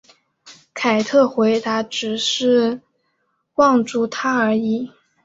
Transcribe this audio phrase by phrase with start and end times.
[0.73, 2.81] 凯特回答只是
[3.53, 4.89] 望住他而已。